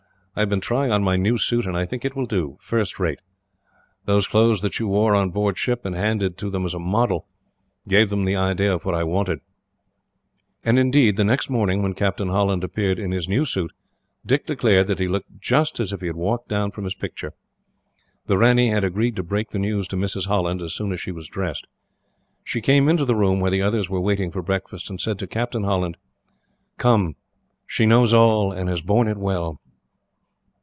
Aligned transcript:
I 0.33 0.39
have 0.39 0.49
been 0.49 0.61
trying 0.61 0.93
on 0.93 1.03
my 1.03 1.17
new 1.17 1.37
suit, 1.37 1.65
and 1.65 1.75
I 1.75 1.85
think 1.85 2.05
it 2.05 2.15
will 2.15 2.25
do, 2.25 2.55
first 2.61 3.01
rate. 3.01 3.19
Those 4.05 4.27
clothes 4.27 4.61
that 4.61 4.79
you 4.79 4.87
wore 4.87 5.13
on 5.13 5.29
board 5.31 5.57
ship, 5.57 5.83
and 5.85 5.93
handed 5.93 6.37
to 6.37 6.49
them 6.49 6.63
as 6.63 6.73
a 6.73 6.79
model, 6.79 7.27
gave 7.85 8.09
them 8.09 8.23
the 8.23 8.37
idea 8.37 8.73
of 8.73 8.85
what 8.85 8.95
I 8.95 9.03
wanted." 9.03 9.39
And 10.63 10.79
indeed, 10.79 11.17
the 11.17 11.25
next 11.25 11.49
morning, 11.49 11.83
when 11.83 11.93
Captain 11.93 12.29
Holland 12.29 12.63
appeared 12.63 12.97
in 12.97 13.11
his 13.11 13.27
new 13.27 13.43
suit, 13.43 13.73
Dick 14.25 14.47
declared 14.47 14.87
that 14.87 14.99
he 14.99 15.07
looked 15.09 15.37
just 15.37 15.81
as 15.81 15.91
if 15.91 15.99
he 15.99 16.07
had 16.07 16.15
walked 16.15 16.47
down 16.47 16.71
from 16.71 16.85
his 16.85 16.95
picture. 16.95 17.33
The 18.27 18.37
ranee 18.37 18.69
had 18.69 18.85
agreed 18.85 19.17
to 19.17 19.23
break 19.23 19.49
the 19.49 19.59
news 19.59 19.85
to 19.89 19.97
Mrs. 19.97 20.27
Holland, 20.27 20.61
as 20.61 20.73
soon 20.73 20.93
as 20.93 21.01
she 21.01 21.11
was 21.11 21.27
dressed. 21.27 21.67
She 22.45 22.61
came 22.61 22.87
into 22.87 23.03
the 23.03 23.15
room 23.17 23.41
where 23.41 23.51
the 23.51 23.61
others 23.61 23.89
were 23.89 23.99
waiting 23.99 24.31
for 24.31 24.41
breakfast, 24.41 24.89
and 24.89 24.99
said 25.01 25.19
to 25.19 25.27
Captain 25.27 25.65
Holland: 25.65 25.97
"Come. 26.77 27.17
She 27.67 27.85
knows 27.85 28.13
all, 28.13 28.53
and 28.53 28.69
has 28.69 28.81
borne 28.81 29.09
it 29.09 29.17
well." 29.17 29.59